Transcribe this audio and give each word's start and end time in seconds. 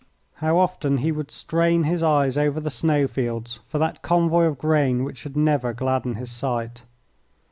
How 0.37 0.57
often 0.57 0.97
he 0.97 1.11
would 1.11 1.29
strain 1.29 1.83
his 1.83 2.01
eyes 2.01 2.35
over 2.35 2.59
the 2.59 2.71
snow 2.71 3.05
fields 3.05 3.59
for 3.67 3.77
that 3.77 4.01
convoy 4.01 4.45
of 4.45 4.57
grain 4.57 5.03
which 5.03 5.19
should 5.19 5.37
never 5.37 5.73
gladden 5.75 6.15
his 6.15 6.31
sight! 6.31 6.81